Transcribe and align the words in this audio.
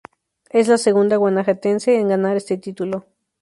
Ella 0.49 0.61
es 0.61 0.67
la 0.67 0.77
segunda 0.79 1.17
Guanajuatense 1.17 1.99
en 1.99 2.07
ganar 2.07 2.35
este 2.35 2.57
título. 2.57 3.05